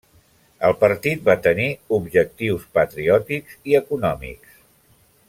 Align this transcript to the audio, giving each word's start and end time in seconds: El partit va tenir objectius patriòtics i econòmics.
El 0.69 0.71
partit 0.83 1.21
va 1.27 1.35
tenir 1.49 1.67
objectius 1.99 2.67
patriòtics 2.79 3.57
i 3.73 3.79
econòmics. 3.85 4.57